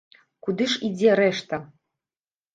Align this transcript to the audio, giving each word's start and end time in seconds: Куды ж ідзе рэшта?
Куды 0.47 0.67
ж 0.71 0.79
ідзе 0.87 1.11
рэшта? 1.21 1.61